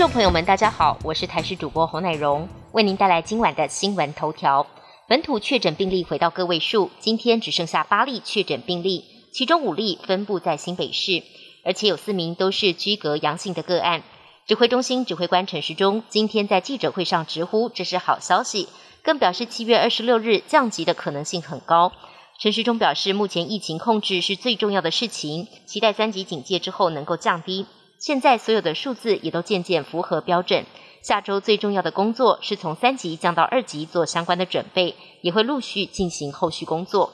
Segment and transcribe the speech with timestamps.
[0.00, 4.66] 众朋友们，大家好，我是台视主播侯乃荣，为您带来今晚的新闻头条。
[5.06, 11.22] 本土确诊病例回到个位数，今天只剩下八例确诊病例，其中五例分布在新北市，
[11.66, 14.02] 而且有四名都是居隔阳性的个案。
[14.46, 18.70] 指挥中心指挥官陈时中今天在记者会上直呼这是好消息，
[19.02, 21.92] 更表示七月二十六日降级的可能性很高。
[22.38, 27.66] 陈时中表示，目前疫情控制是最重要的事情，期待三级警戒之后能够降低。
[28.00, 30.64] 现在所有的数字也都渐渐符合标准。
[31.02, 37.12] 下周最重要的工作是从三级降到二级做相关的准备，也会陆续进行后续工作。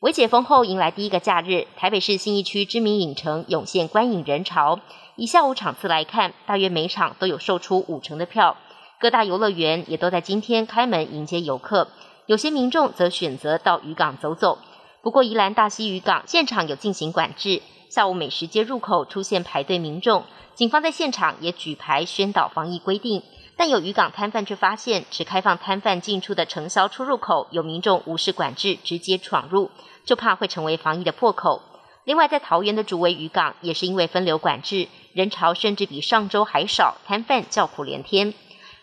[0.00, 4.80] 微解封后迎来第一个假日，台北市信义区知名影城涌现观影人潮。
[5.14, 8.56] 以下午场次来看，大约每场都有售出五成的票。
[8.98, 11.86] 各大游乐园也都在今天开门迎接游客。
[12.26, 14.58] 有些民众则选择到渔港走走。
[15.00, 17.62] 不过，宜兰大溪渔港现场有进行管制。
[17.88, 23.22] 下午美食街入口出现排队民众，警方在现场也举牌宣导防疫规定，
[23.56, 29.70] 但有渔港摊贩却发现只开放摊贩进出的承销出入口，有民众无视管制直接闯入，
[30.04, 31.62] 就怕会成为防疫的破口。
[32.04, 38.34] 另外，在桃园的主围渔港也是因为分流管制，人潮甚至比上周还少，摊贩叫苦连天。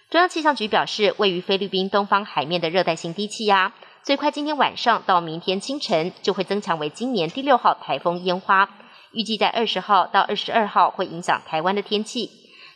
[0.10, 8.68] 中央气象局表示，位于菲律宾东方海面的热带性低气压，最快今天晚上到明天清晨就会增强为今年第六号台风烟花。
[9.16, 12.30] 预计在二十号到二十二号会影响台湾的天气。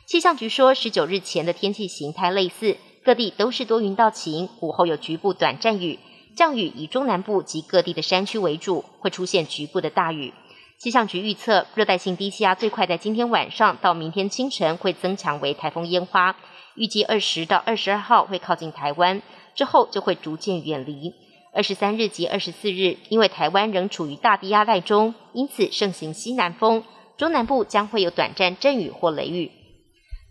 [0.05, 5.99] 气象局说，十九日前的天气形态类似，各地都是多云到晴，午后有局部短暂雨，
[6.35, 10.33] 降雨以中南部及各地的山区为主，会出现局部的大雨。
[10.77, 16.37] 气象局预测，热带性低气压最快在今天晚上到明天清晨会增强为台风烟花，
[16.75, 19.21] 预计二十到二十二号会靠近台湾，
[19.53, 21.13] 之后就会逐渐远离。
[21.51, 26.83] 二十三日及二十四日，因为台湾仍处于大低压带中，因此盛行西南风，
[27.17, 29.51] 中南部将会有短暂阵雨或雷雨。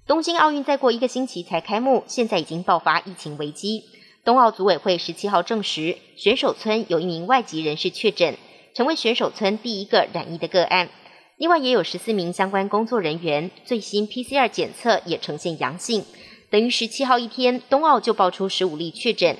[0.06, 3.82] 东京奥运再过一个星期才开幕，现在已经爆发疫情危机。
[4.24, 8.36] 冬奥组委会十七号证实，选手村有一名外籍人士确诊，
[8.72, 10.88] 成为选手村第一个染疫的个案。
[11.36, 16.04] 另外，也有十四名相关工作人员最新 PCR 检测也呈现阳性，
[16.48, 19.36] 等于十七号一天，冬奥就爆出十五例确诊。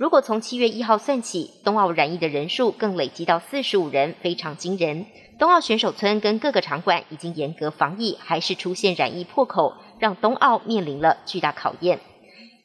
[0.00, 5.04] 如果从七月一号算起，冬奥染疫的人数更累积到四十五人，非常惊人。
[5.38, 12.00] 冬奥选手村跟各个场馆已经严格防疫，还是出现染疫破口，让冬奥面临了巨大考验。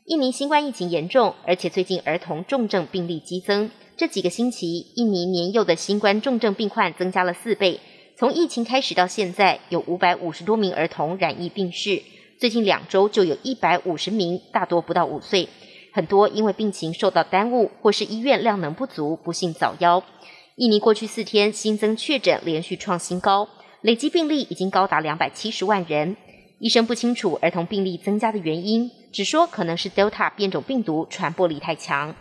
[0.05, 3.69] 印尼新冠疫情严重，而且最近儿童重症病例激增。
[3.97, 7.81] 这几个星期，印尼年幼的新冠重症病患增加了四倍。
[8.15, 12.01] 从疫情开始到现在，有五百五十多名儿童染疫病逝，
[12.39, 15.49] 最近两周就有一百五十名，大多不到五岁。
[15.95, 20.03] 很多因为病情受到耽误，或是医院量能不足，不幸早夭。
[20.57, 23.47] 印尼过去四天新增确诊连续创新高，
[23.79, 26.17] 累计病例已经高达两百七十万人。
[26.59, 32.13] 医生不清楚儿童病例增加的原因，只说可能是 Delta 变种病毒传播力太强。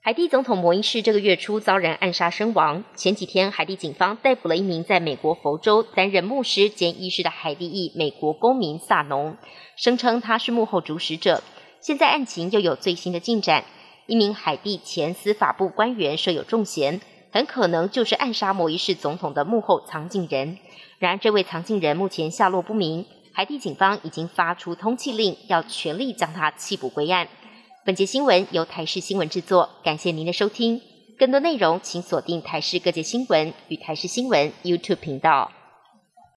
[0.00, 2.82] 海地总统摩伊士这个月初遭人暗杀身亡。
[2.96, 9.36] 前几天，海地警方逮捕了一名在美国佛州担任牧师兼医师的海地裔美国公民萨农，
[9.76, 11.42] 声称他是幕后主使者。
[11.80, 13.64] 现在案情又有最新的进展，
[14.06, 17.00] 一名海地前司法部官员设有重嫌，
[17.30, 20.58] 很可能就是暗杀摩伊士总统的幕后藏镜人。
[20.98, 27.28] 然而，这位藏镜人目前下落不明，海地警方已经发出通缉令，要全力将他缉捕归案。
[27.84, 30.82] 本节新闻由台视新闻制作，感谢您的收听。
[31.16, 35.50] 更多内容请锁定台视各界新闻与台视新闻 YouTube 频道。